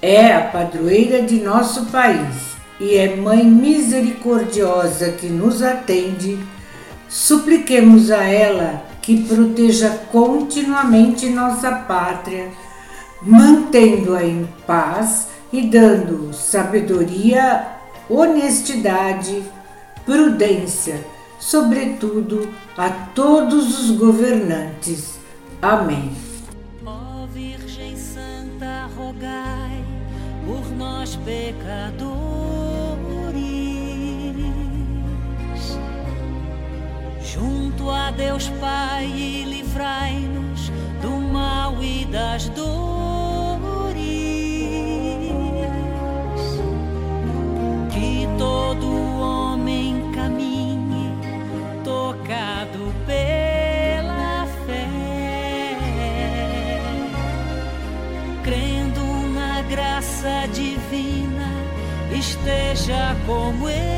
é 0.00 0.32
a 0.32 0.42
padroeira 0.42 1.22
de 1.22 1.40
nosso 1.40 1.86
país 1.86 2.50
e 2.78 2.96
é 2.96 3.16
Mãe 3.16 3.44
misericordiosa 3.44 5.12
que 5.12 5.26
nos 5.26 5.62
atende, 5.62 6.38
supliquemos 7.08 8.10
a 8.10 8.22
ela 8.24 8.82
que 9.02 9.24
proteja 9.24 9.90
continuamente 10.10 11.28
nossa 11.28 11.72
pátria, 11.72 12.48
mantendo-a 13.20 14.24
em 14.24 14.48
paz 14.66 15.28
e 15.52 15.62
dando 15.62 16.32
sabedoria, 16.32 17.66
honestidade, 18.08 19.42
prudência, 20.06 21.04
sobretudo 21.38 22.48
a 22.78 22.88
todos 22.88 23.80
os 23.80 23.90
governantes. 23.96 25.18
Amém. 25.60 26.29
Nós 30.80 31.16
pecadores, 31.16 32.00
junto 37.22 37.90
a 37.90 38.11
Deus 38.11 38.48
Pai 38.61 39.06
livrai-nos 39.46 40.70
do 41.02 41.11
mal 41.11 41.83
e 41.83 42.06
das 42.06 42.48
dores, 42.48 42.89
esteja 62.90 63.16
como 63.24 63.68
estiver. 63.68 63.89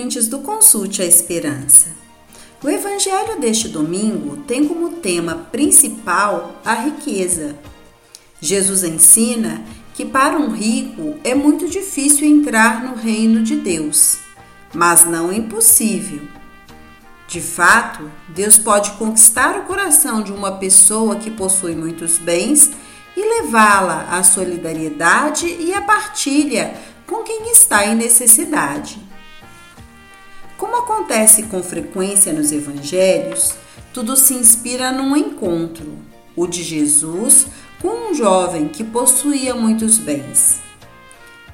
Ouvintes 0.00 0.28
do 0.28 0.38
Consulte 0.38 1.02
a 1.02 1.04
Esperança. 1.04 1.88
O 2.64 2.70
Evangelho 2.70 3.38
deste 3.38 3.68
domingo 3.68 4.38
tem 4.38 4.66
como 4.66 4.96
tema 4.96 5.46
principal 5.52 6.58
a 6.64 6.72
riqueza. 6.72 7.54
Jesus 8.40 8.82
ensina 8.82 9.62
que 9.92 10.06
para 10.06 10.38
um 10.38 10.48
rico 10.48 11.18
é 11.22 11.34
muito 11.34 11.68
difícil 11.68 12.26
entrar 12.26 12.82
no 12.82 12.94
reino 12.94 13.42
de 13.42 13.56
Deus, 13.56 14.16
mas 14.72 15.04
não 15.04 15.30
impossível. 15.30 16.22
De 17.28 17.42
fato, 17.42 18.10
Deus 18.30 18.56
pode 18.56 18.92
conquistar 18.92 19.58
o 19.58 19.64
coração 19.64 20.22
de 20.22 20.32
uma 20.32 20.52
pessoa 20.52 21.16
que 21.16 21.30
possui 21.30 21.76
muitos 21.76 22.16
bens 22.16 22.70
e 23.14 23.42
levá-la 23.42 24.08
à 24.10 24.22
solidariedade 24.22 25.46
e 25.46 25.74
à 25.74 25.82
partilha 25.82 26.74
com 27.06 27.22
quem 27.22 27.52
está 27.52 27.84
em 27.86 27.94
necessidade. 27.94 29.09
Como 30.70 30.84
acontece 30.84 31.42
com 31.48 31.64
frequência 31.64 32.32
nos 32.32 32.52
evangelhos, 32.52 33.56
tudo 33.92 34.16
se 34.16 34.34
inspira 34.34 34.92
num 34.92 35.16
encontro, 35.16 35.98
o 36.36 36.46
de 36.46 36.62
Jesus 36.62 37.48
com 37.82 37.88
um 37.88 38.14
jovem 38.14 38.68
que 38.68 38.84
possuía 38.84 39.52
muitos 39.52 39.98
bens. 39.98 40.60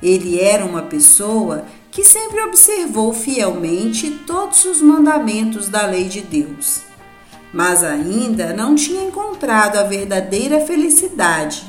Ele 0.02 0.38
era 0.38 0.66
uma 0.66 0.82
pessoa 0.82 1.64
que 1.90 2.04
sempre 2.04 2.42
observou 2.42 3.10
fielmente 3.14 4.10
todos 4.26 4.66
os 4.66 4.82
mandamentos 4.82 5.70
da 5.70 5.86
lei 5.86 6.04
de 6.04 6.20
Deus, 6.20 6.82
mas 7.54 7.82
ainda 7.82 8.52
não 8.52 8.74
tinha 8.74 9.02
encontrado 9.02 9.78
a 9.78 9.84
verdadeira 9.84 10.60
felicidade 10.60 11.64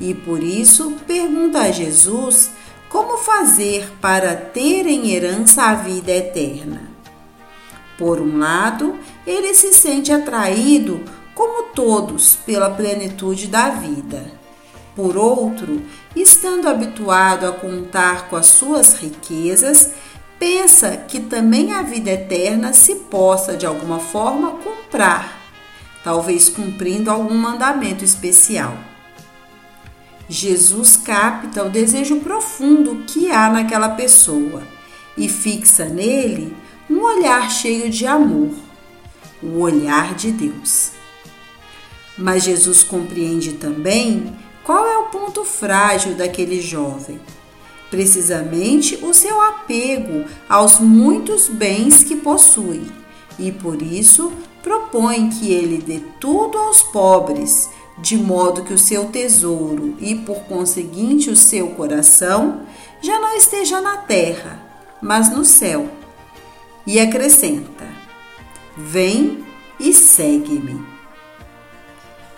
e 0.00 0.12
por 0.12 0.42
isso 0.42 0.96
pergunta 1.06 1.60
a 1.60 1.70
Jesus 1.70 2.50
como 2.92 3.16
fazer 3.16 3.90
para 4.02 4.36
ter 4.36 4.86
em 4.86 5.12
herança 5.12 5.62
a 5.62 5.74
vida 5.74 6.12
eterna. 6.12 6.90
Por 7.96 8.20
um 8.20 8.38
lado, 8.38 8.98
ele 9.26 9.54
se 9.54 9.72
sente 9.72 10.12
atraído, 10.12 11.00
como 11.34 11.70
todos, 11.70 12.36
pela 12.44 12.68
plenitude 12.68 13.46
da 13.46 13.70
vida. 13.70 14.30
Por 14.94 15.16
outro, 15.16 15.80
estando 16.14 16.68
habituado 16.68 17.46
a 17.46 17.52
contar 17.52 18.28
com 18.28 18.36
as 18.36 18.48
suas 18.48 18.92
riquezas, 18.92 19.92
pensa 20.38 20.94
que 20.94 21.18
também 21.18 21.72
a 21.72 21.80
vida 21.80 22.10
eterna 22.10 22.74
se 22.74 22.96
possa 22.96 23.56
de 23.56 23.64
alguma 23.64 24.00
forma 24.00 24.58
comprar, 24.58 25.40
talvez 26.04 26.50
cumprindo 26.50 27.10
algum 27.10 27.34
mandamento 27.34 28.04
especial. 28.04 28.91
Jesus 30.32 30.96
capta 30.96 31.62
o 31.62 31.68
desejo 31.68 32.20
profundo 32.20 33.04
que 33.06 33.30
há 33.30 33.50
naquela 33.50 33.90
pessoa 33.90 34.62
e 35.14 35.28
fixa 35.28 35.84
nele 35.84 36.56
um 36.88 37.02
olhar 37.02 37.50
cheio 37.50 37.90
de 37.90 38.06
amor, 38.06 38.48
o 39.42 39.58
olhar 39.60 40.14
de 40.14 40.32
Deus. 40.32 40.92
Mas 42.16 42.44
Jesus 42.44 42.82
compreende 42.82 43.52
também 43.52 44.34
qual 44.64 44.86
é 44.86 44.96
o 44.96 45.10
ponto 45.10 45.44
frágil 45.44 46.14
daquele 46.14 46.62
jovem. 46.62 47.20
Precisamente 47.90 48.96
o 49.02 49.12
seu 49.12 49.38
apego 49.38 50.24
aos 50.48 50.78
muitos 50.78 51.46
bens 51.46 52.02
que 52.02 52.16
possui, 52.16 52.90
e 53.38 53.52
por 53.52 53.82
isso 53.82 54.32
propõe 54.62 55.28
que 55.28 55.52
ele 55.52 55.76
dê 55.76 56.00
tudo 56.18 56.56
aos 56.56 56.82
pobres 56.82 57.68
de 57.98 58.16
modo 58.16 58.64
que 58.64 58.72
o 58.72 58.78
seu 58.78 59.06
tesouro 59.06 59.96
e, 60.00 60.14
por 60.14 60.40
conseguinte, 60.44 61.30
o 61.30 61.36
seu 61.36 61.68
coração 61.68 62.62
já 63.00 63.18
não 63.18 63.36
esteja 63.36 63.80
na 63.80 63.98
terra, 63.98 64.60
mas 65.00 65.30
no 65.30 65.44
céu. 65.44 65.88
E 66.86 66.98
acrescenta: 66.98 67.86
Vem 68.76 69.44
e 69.78 69.92
segue-me. 69.92 70.80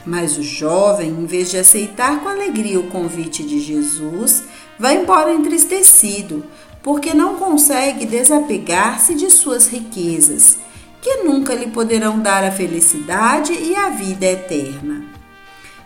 Mas 0.05 0.37
o 0.37 0.43
jovem, 0.43 1.09
em 1.09 1.25
vez 1.25 1.51
de 1.51 1.57
aceitar 1.57 2.21
com 2.21 2.29
alegria 2.29 2.79
o 2.79 2.90
convite 2.90 3.43
de 3.43 3.59
Jesus, 3.59 4.45
vai 4.79 4.97
embora 4.97 5.33
entristecido, 5.33 6.45
porque 6.83 7.14
não 7.14 7.37
consegue 7.37 8.05
desapegar-se 8.05 9.14
de 9.14 9.31
suas 9.31 9.67
riquezas, 9.67 10.59
que 11.01 11.23
nunca 11.23 11.55
lhe 11.55 11.71
poderão 11.71 12.19
dar 12.19 12.45
a 12.45 12.51
felicidade 12.51 13.53
e 13.53 13.75
a 13.75 13.88
vida 13.88 14.27
eterna. 14.27 15.13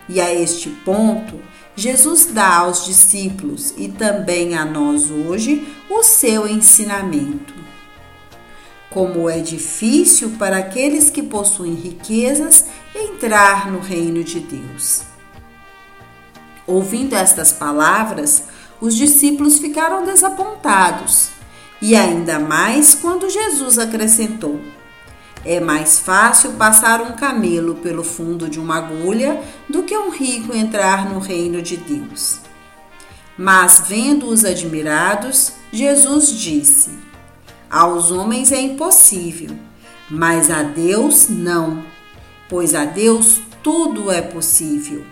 E 0.09 0.19
a 0.19 0.33
este 0.33 0.69
ponto, 0.69 1.39
Jesus 1.75 2.25
dá 2.33 2.57
aos 2.57 2.83
discípulos 2.83 3.75
e 3.77 3.87
também 3.87 4.57
a 4.57 4.65
nós 4.65 5.11
hoje 5.11 5.67
o 5.87 6.01
seu 6.01 6.47
ensinamento. 6.47 7.53
Como 8.89 9.29
é 9.29 9.39
difícil 9.39 10.31
para 10.39 10.57
aqueles 10.57 11.11
que 11.11 11.21
possuem 11.21 11.75
riquezas 11.75 12.65
entrar 12.93 13.71
no 13.71 13.79
reino 13.79 14.23
de 14.23 14.39
Deus. 14.39 15.03
Ouvindo 16.65 17.13
estas 17.15 17.51
palavras, 17.51 18.45
os 18.81 18.95
discípulos 18.95 19.59
ficaram 19.59 20.05
desapontados, 20.05 21.29
e 21.79 21.95
ainda 21.95 22.39
mais 22.39 22.95
quando 22.95 23.29
Jesus 23.29 23.77
acrescentou: 23.77 24.59
é 25.45 25.59
mais 25.59 25.99
fácil 25.99 26.53
passar 26.53 27.01
um 27.01 27.13
camelo 27.13 27.75
pelo 27.75 28.03
fundo 28.03 28.49
de 28.49 28.59
uma 28.59 28.77
agulha 28.77 29.41
do 29.69 29.83
que 29.83 29.97
um 29.97 30.09
rico 30.09 30.55
entrar 30.55 31.09
no 31.09 31.19
reino 31.19 31.61
de 31.61 31.77
Deus. 31.77 32.39
Mas, 33.37 33.83
vendo-os 33.87 34.43
admirados, 34.43 35.53
Jesus 35.71 36.31
disse: 36.37 36.91
Aos 37.69 38.11
homens 38.11 38.51
é 38.51 38.59
impossível, 38.59 39.55
mas 40.09 40.51
a 40.51 40.61
Deus 40.63 41.29
não, 41.29 41.83
pois 42.49 42.75
a 42.75 42.83
Deus 42.83 43.39
tudo 43.63 44.11
é 44.11 44.21
possível. 44.21 45.05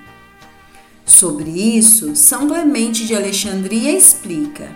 Sobre 1.06 1.50
isso, 1.50 2.18
São 2.18 2.48
Clemente 2.48 3.08
de 3.08 3.16
Alexandria 3.16 3.98
explica. 3.98 4.70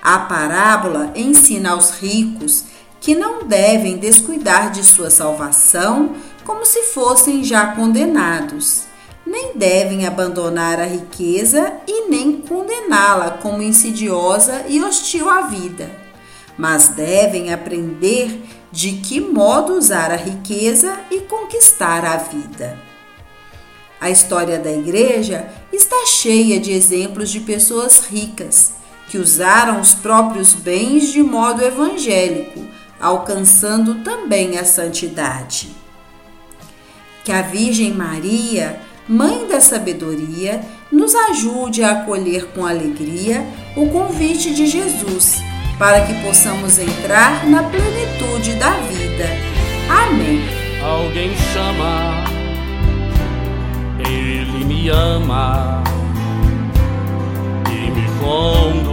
A 0.00 0.20
parábola 0.20 1.12
ensina 1.16 1.70
aos 1.70 1.90
ricos 1.90 2.64
que 3.02 3.16
não 3.16 3.42
devem 3.42 3.98
descuidar 3.98 4.70
de 4.70 4.84
sua 4.84 5.10
salvação 5.10 6.14
como 6.44 6.64
se 6.64 6.84
fossem 6.84 7.42
já 7.42 7.74
condenados, 7.74 8.84
nem 9.26 9.56
devem 9.56 10.06
abandonar 10.06 10.80
a 10.80 10.84
riqueza 10.84 11.72
e 11.86 12.08
nem 12.08 12.40
condená-la 12.40 13.32
como 13.42 13.60
insidiosa 13.60 14.64
e 14.68 14.80
hostil 14.82 15.28
à 15.28 15.42
vida, 15.42 15.90
mas 16.56 16.88
devem 16.88 17.52
aprender 17.52 18.40
de 18.70 18.92
que 18.92 19.20
modo 19.20 19.74
usar 19.74 20.12
a 20.12 20.16
riqueza 20.16 20.96
e 21.10 21.20
conquistar 21.22 22.04
a 22.04 22.16
vida. 22.18 22.78
A 24.00 24.10
história 24.10 24.60
da 24.60 24.70
igreja 24.70 25.48
está 25.72 26.06
cheia 26.06 26.60
de 26.60 26.70
exemplos 26.70 27.30
de 27.30 27.40
pessoas 27.40 28.06
ricas 28.06 28.74
que 29.08 29.18
usaram 29.18 29.80
os 29.80 29.92
próprios 29.92 30.54
bens 30.54 31.12
de 31.12 31.22
modo 31.22 31.62
evangélico 31.62 32.71
alcançando 33.02 33.96
também 33.96 34.56
a 34.56 34.64
santidade. 34.64 35.70
Que 37.24 37.32
a 37.32 37.42
Virgem 37.42 37.92
Maria, 37.92 38.80
Mãe 39.08 39.48
da 39.48 39.60
Sabedoria, 39.60 40.60
nos 40.90 41.12
ajude 41.12 41.82
a 41.82 41.90
acolher 41.90 42.46
com 42.54 42.64
alegria 42.64 43.44
o 43.76 43.88
convite 43.88 44.54
de 44.54 44.68
Jesus, 44.68 45.42
para 45.78 46.06
que 46.06 46.14
possamos 46.22 46.78
entrar 46.78 47.44
na 47.46 47.64
plenitude 47.64 48.54
da 48.54 48.70
vida. 48.70 49.26
Amém. 49.88 50.40
Alguém 50.84 51.32
chama, 51.52 52.24
Ele 53.98 54.64
me 54.64 54.88
ama 54.88 55.82
e 57.68 57.90
me 57.90 58.06
conduz 58.20 58.91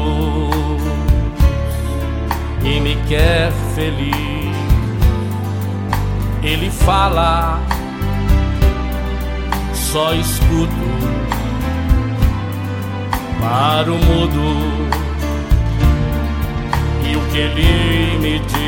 me 2.90 2.96
quer 3.08 3.52
feliz. 3.76 4.58
Ele 6.42 6.72
fala, 6.72 7.60
só 9.74 10.16
escuto 10.16 10.74
para 13.40 13.92
o 13.92 13.98
mudo 13.98 14.42
e 17.08 17.16
o 17.16 17.22
que 17.32 17.38
ele 17.38 18.18
me 18.20 18.40
diz. 18.40 18.60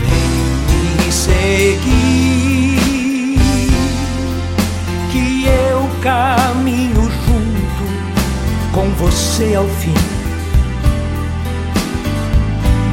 Vem 0.00 1.04
me 1.04 1.12
seguir, 1.12 2.78
que 5.10 5.44
eu 5.46 5.86
caminho 6.00 6.81
com 8.72 8.88
você 8.92 9.54
ao 9.54 9.68
fim. 9.68 9.94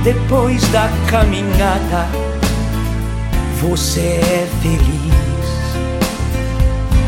Depois 0.04 0.62
da 0.70 0.90
caminhada, 1.10 2.08
você 3.62 4.20
é 4.22 4.48
feliz. 4.62 5.10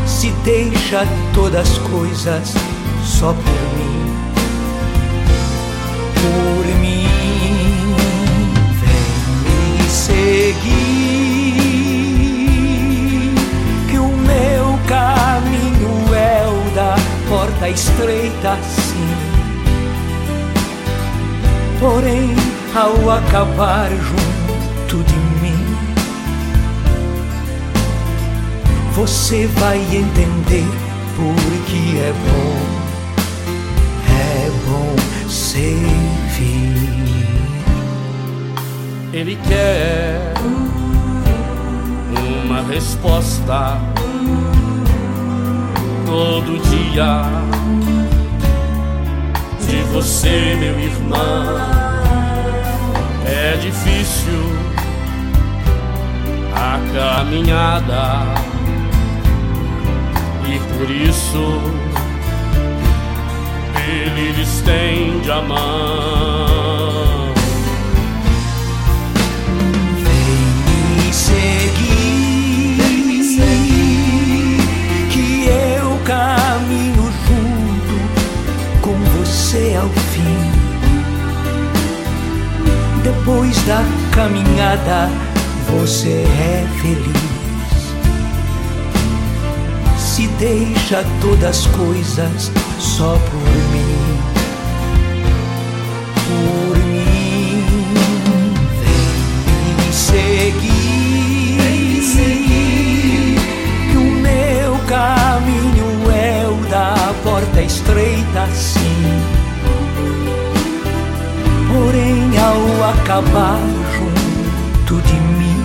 Se 0.06 0.30
deixa 0.44 1.06
todas 1.34 1.70
as 1.70 1.78
coisas 1.78 2.54
só 3.04 3.32
por 3.32 3.44
mim. 3.76 4.12
Por 6.14 6.64
mim, 6.80 7.06
vem 8.80 9.04
me 9.78 9.90
seguir. 9.90 10.72
Que 13.90 13.98
o 13.98 14.08
meu 14.08 14.78
carro 14.86 15.21
estreita 17.68 18.58
sim. 18.62 19.42
Porém, 21.78 22.34
ao 22.74 23.10
acabar 23.10 23.88
junto 23.90 25.04
de 25.04 25.16
mim, 25.40 25.76
você 28.92 29.46
vai 29.58 29.78
entender 29.78 30.64
porque 31.16 31.98
é 31.98 32.12
bom, 32.12 32.56
é 34.08 34.50
bom 34.66 34.96
servir. 35.28 36.72
Ele 39.12 39.38
quer 39.46 40.34
uma 42.44 42.62
resposta 42.62 43.78
todo 46.12 46.58
dia 46.68 47.22
de 49.66 49.82
você, 49.94 50.54
meu 50.60 50.78
irmão. 50.78 51.56
É 53.24 53.56
difícil 53.56 54.42
a 56.54 56.78
caminhada 56.92 58.26
e 60.46 60.58
por 60.74 60.90
isso 60.90 61.62
ele 63.88 64.42
estende 64.42 65.30
a 65.30 65.40
mão. 65.40 66.41
Você 79.32 79.74
ao 79.80 79.88
fim. 79.88 80.36
Depois 83.02 83.56
da 83.62 83.82
caminhada, 84.14 85.08
você 85.70 86.26
é 86.38 86.66
feliz. 86.82 87.32
Se 89.96 90.26
deixa 90.38 91.02
todas 91.22 91.60
as 91.60 91.66
coisas 91.68 92.52
só 92.78 93.18
por 93.30 93.48
mim. 93.72 94.18
Por 96.28 96.76
mim, 96.84 97.64
vem 98.82 99.86
me 99.86 99.92
seguir. 99.94 101.56
Vem 101.58 101.80
me 101.84 102.02
seguir. 102.02 103.38
O 103.96 104.04
meu 104.20 104.78
caminho 104.86 105.71
é 106.72 106.76
o 106.76 106.78
da 106.78 107.14
porta 107.22 107.60
estreita, 107.60 108.46
sim. 108.54 108.80
Porém, 111.68 112.38
ao 112.38 112.90
acabar 112.90 113.60
junto 113.96 115.02
de 115.06 115.14
mim, 115.14 115.64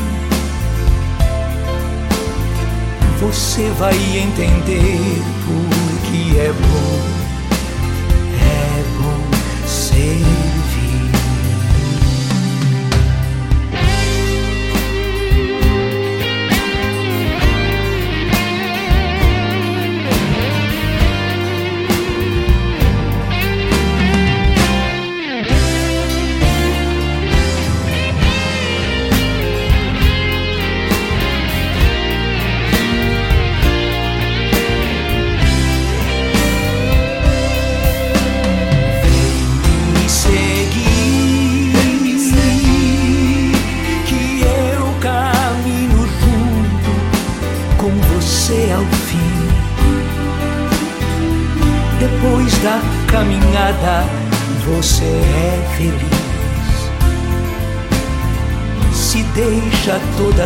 você 3.20 3.70
vai 3.80 3.96
entender 4.18 5.22
porque 5.46 6.38
é 6.40 6.52
bom, 6.54 7.17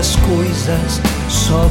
as 0.01 0.15
coisas 0.15 0.99
só 1.29 1.69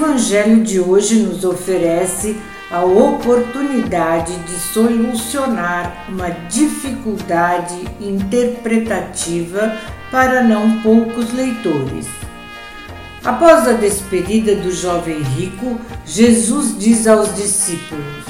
Evangelho 0.00 0.62
de 0.62 0.80
hoje 0.80 1.16
nos 1.16 1.44
oferece 1.44 2.34
a 2.70 2.82
oportunidade 2.82 4.34
de 4.34 4.54
solucionar 4.54 6.06
uma 6.08 6.30
dificuldade 6.48 7.76
interpretativa 8.00 9.76
para 10.10 10.42
não 10.42 10.80
poucos 10.80 11.30
leitores. 11.34 12.08
Após 13.22 13.68
a 13.68 13.74
despedida 13.74 14.54
do 14.54 14.72
jovem 14.72 15.20
rico, 15.20 15.78
Jesus 16.06 16.78
diz 16.78 17.06
aos 17.06 17.36
discípulos: 17.36 18.24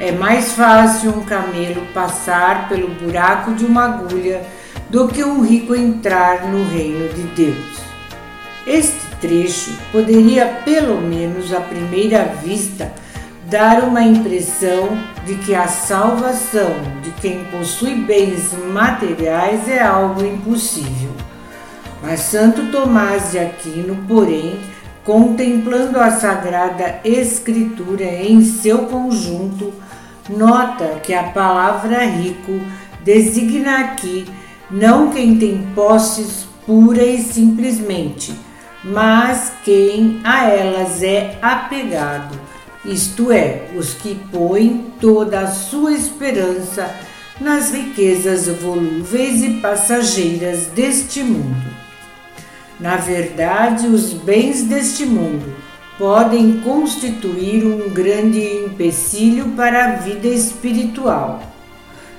É 0.00 0.10
mais 0.10 0.50
fácil 0.54 1.16
um 1.16 1.24
camelo 1.24 1.86
passar 1.94 2.68
pelo 2.68 2.88
buraco 2.88 3.54
de 3.54 3.64
uma 3.64 3.84
agulha 3.84 4.44
do 4.90 5.06
que 5.06 5.22
um 5.22 5.42
rico 5.42 5.76
entrar 5.76 6.44
no 6.48 6.68
reino 6.68 7.08
de 7.14 7.22
Deus. 7.36 7.82
Este 8.66 9.11
trecho 9.22 9.70
poderia, 9.92 10.44
pelo 10.64 11.00
menos 11.00 11.54
à 11.54 11.60
primeira 11.60 12.24
vista, 12.24 12.92
dar 13.48 13.84
uma 13.84 14.02
impressão 14.02 14.98
de 15.24 15.36
que 15.36 15.54
a 15.54 15.68
salvação 15.68 16.70
de 17.02 17.10
quem 17.12 17.44
possui 17.44 17.94
bens 17.94 18.52
materiais 18.72 19.68
é 19.68 19.80
algo 19.80 20.24
impossível. 20.24 21.10
Mas 22.02 22.20
Santo 22.20 22.72
Tomás 22.72 23.30
de 23.30 23.38
Aquino, 23.38 23.96
porém, 24.08 24.58
contemplando 25.04 26.00
a 26.00 26.10
Sagrada 26.10 26.98
Escritura 27.04 28.04
em 28.04 28.42
seu 28.42 28.86
conjunto, 28.86 29.72
nota 30.28 31.00
que 31.02 31.14
a 31.14 31.24
palavra 31.24 32.04
rico 32.04 32.60
designa 33.04 33.80
aqui 33.80 34.26
não 34.70 35.10
quem 35.10 35.38
tem 35.38 35.66
posses 35.74 36.46
pura 36.66 37.04
e 37.04 37.18
simplesmente, 37.18 38.32
mas 38.84 39.52
quem 39.64 40.20
a 40.24 40.48
elas 40.48 41.02
é 41.02 41.38
apegado, 41.40 42.38
isto 42.84 43.30
é, 43.30 43.68
os 43.76 43.94
que 43.94 44.14
põem 44.32 44.92
toda 45.00 45.40
a 45.40 45.46
sua 45.46 45.92
esperança 45.92 46.92
nas 47.40 47.70
riquezas 47.70 48.48
volúveis 48.48 49.42
e 49.42 49.60
passageiras 49.60 50.66
deste 50.66 51.22
mundo. 51.22 51.72
Na 52.80 52.96
verdade, 52.96 53.86
os 53.86 54.12
bens 54.12 54.64
deste 54.64 55.06
mundo 55.06 55.54
podem 55.96 56.60
constituir 56.60 57.64
um 57.64 57.90
grande 57.90 58.40
empecilho 58.40 59.50
para 59.50 59.84
a 59.84 59.96
vida 59.96 60.26
espiritual. 60.26 61.40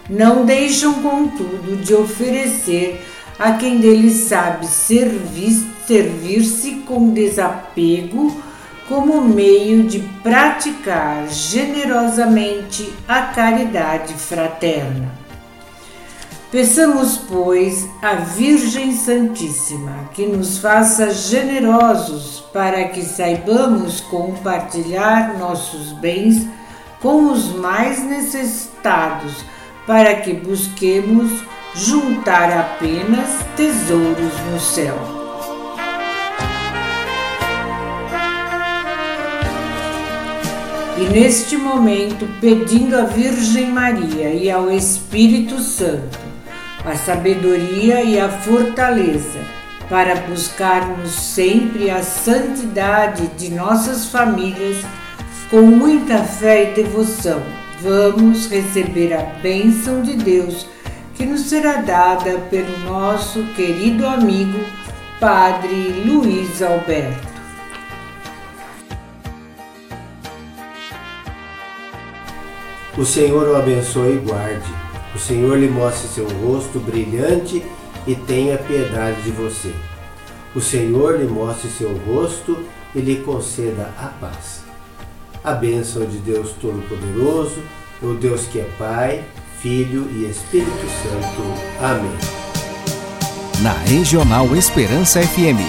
Não 0.10 0.46
deixam, 0.46 0.94
contudo, 1.02 1.76
de 1.78 1.94
oferecer 1.94 3.04
a 3.44 3.58
quem 3.58 3.80
deles 3.80 4.28
sabe 4.30 4.66
servir- 4.66 5.68
servir-se 5.86 6.76
com 6.88 7.10
desapego 7.10 8.42
como 8.88 9.22
meio 9.22 9.84
de 9.84 10.00
praticar 10.22 11.28
generosamente 11.28 12.90
a 13.06 13.24
caridade 13.24 14.14
fraterna. 14.14 15.12
Peçamos, 16.50 17.18
pois, 17.18 17.86
à 18.02 18.14
Virgem 18.14 18.96
Santíssima 18.96 20.10
que 20.14 20.26
nos 20.26 20.60
faça 20.60 21.12
generosos 21.12 22.46
para 22.54 22.86
que 22.86 23.02
saibamos 23.02 24.00
compartilhar 24.00 25.38
nossos 25.38 25.92
bens 25.94 26.48
com 27.02 27.30
os 27.30 27.54
mais 27.54 28.02
necessitados, 28.06 29.44
para 29.86 30.16
que 30.16 30.32
busquemos 30.32 31.30
juntar 31.76 32.52
apenas 32.52 33.30
tesouros 33.56 34.34
no 34.52 34.60
céu. 34.60 34.96
E 40.96 41.06
neste 41.12 41.58
momento, 41.58 42.28
pedindo 42.40 42.96
à 42.96 43.04
Virgem 43.04 43.72
Maria 43.72 44.30
e 44.30 44.50
ao 44.50 44.72
Espírito 44.72 45.60
Santo 45.60 46.20
a 46.86 46.96
sabedoria 46.96 48.04
e 48.04 48.20
a 48.20 48.30
fortaleza 48.30 49.40
para 49.90 50.16
buscarmos 50.16 51.12
sempre 51.12 51.90
a 51.90 52.04
santidade 52.04 53.28
de 53.38 53.50
nossas 53.50 54.08
famílias 54.08 54.78
com 55.50 55.62
muita 55.62 56.20
fé 56.20 56.72
e 56.72 56.76
devoção. 56.76 57.42
Vamos 57.82 58.48
receber 58.50 59.14
a 59.14 59.24
bênção 59.42 60.02
de 60.02 60.16
Deus 60.16 60.68
que 61.16 61.26
nos 61.26 61.42
será 61.42 61.82
dada 61.82 62.40
pelo 62.50 62.78
nosso 62.80 63.44
querido 63.56 64.06
amigo 64.08 64.60
Padre 65.20 66.04
Luiz 66.06 66.62
Alberto. 66.62 67.34
O 72.98 73.06
Senhor 73.06 73.48
o 73.48 73.56
abençoe 73.56 74.18
e 74.18 74.20
guarde. 74.20 74.72
O 75.16 75.20
Senhor 75.20 75.58
lhe 75.58 75.68
mostre 75.68 76.08
seu 76.08 76.28
rosto 76.28 76.80
brilhante 76.80 77.64
e 78.06 78.16
tenha 78.16 78.58
piedade 78.58 79.22
de 79.22 79.32
você. 79.32 79.74
O 80.56 80.62
Senhor 80.62 81.20
lhe 81.20 81.28
mostre 81.28 81.70
seu 81.70 81.96
rosto 81.98 82.64
e 82.94 83.00
lhe 83.00 83.18
conceda 83.18 83.92
a 83.98 84.08
paz. 84.08 84.64
A 85.44 85.54
bênção 85.54 86.06
de 86.06 86.18
Deus 86.18 86.52
Todo-Poderoso, 86.62 87.62
o 88.02 88.14
Deus 88.14 88.46
que 88.46 88.60
é 88.60 88.70
Pai, 88.78 89.24
Filho 89.64 90.10
e 90.12 90.30
Espírito 90.30 90.86
Santo. 91.02 91.42
Amém. 91.82 92.12
Na 93.62 93.72
Regional 93.72 94.54
Esperança 94.58 95.22
FM. 95.22 95.64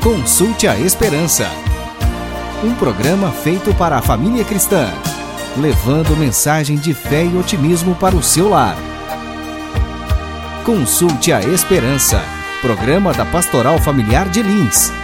Consulte 0.00 0.68
a 0.68 0.78
Esperança. 0.78 1.50
Um 2.62 2.72
programa 2.76 3.32
feito 3.32 3.74
para 3.74 3.98
a 3.98 4.00
família 4.00 4.44
cristã 4.44 4.88
levando 5.56 6.16
mensagem 6.16 6.76
de 6.76 6.94
fé 6.94 7.24
e 7.24 7.36
otimismo 7.36 7.96
para 7.96 8.14
o 8.14 8.22
seu 8.22 8.48
lar. 8.48 8.76
Consulte 10.64 11.32
a 11.32 11.40
Esperança, 11.40 12.22
programa 12.60 13.12
da 13.12 13.26
Pastoral 13.26 13.76
Familiar 13.80 14.28
de 14.28 14.40
Lins. 14.40 15.01